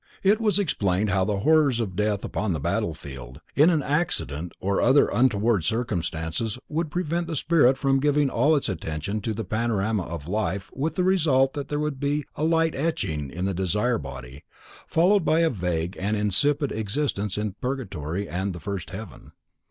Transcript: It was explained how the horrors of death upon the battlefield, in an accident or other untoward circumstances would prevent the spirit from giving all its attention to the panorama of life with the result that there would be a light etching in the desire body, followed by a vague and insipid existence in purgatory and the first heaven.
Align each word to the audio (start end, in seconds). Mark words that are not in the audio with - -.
It 0.23 0.41
was 0.41 0.57
explained 0.57 1.11
how 1.11 1.25
the 1.25 1.41
horrors 1.41 1.79
of 1.79 1.95
death 1.95 2.25
upon 2.25 2.53
the 2.53 2.59
battlefield, 2.59 3.39
in 3.55 3.69
an 3.69 3.83
accident 3.83 4.51
or 4.59 4.81
other 4.81 5.09
untoward 5.09 5.63
circumstances 5.63 6.57
would 6.67 6.89
prevent 6.89 7.27
the 7.27 7.35
spirit 7.35 7.77
from 7.77 7.99
giving 7.99 8.27
all 8.27 8.55
its 8.55 8.67
attention 8.67 9.21
to 9.21 9.31
the 9.31 9.43
panorama 9.43 10.01
of 10.01 10.27
life 10.27 10.71
with 10.73 10.95
the 10.95 11.03
result 11.03 11.53
that 11.53 11.67
there 11.67 11.77
would 11.79 11.99
be 11.99 12.25
a 12.35 12.43
light 12.43 12.73
etching 12.73 13.29
in 13.29 13.45
the 13.45 13.53
desire 13.53 13.99
body, 13.99 14.43
followed 14.87 15.23
by 15.23 15.41
a 15.41 15.51
vague 15.51 15.95
and 15.99 16.17
insipid 16.17 16.71
existence 16.71 17.37
in 17.37 17.53
purgatory 17.61 18.27
and 18.27 18.53
the 18.53 18.59
first 18.59 18.89
heaven. 18.89 19.33